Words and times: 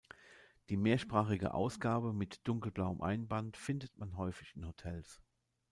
Die 0.69 0.77
mehrsprachige 0.77 1.53
Ausgabe 1.53 2.11
mit 2.11 2.47
dunkelblauem 2.47 3.01
Einband 3.01 3.55
findet 3.55 3.99
man 3.99 4.17
häufig 4.17 4.55
in 4.55 4.65
Hotels. 4.67 5.21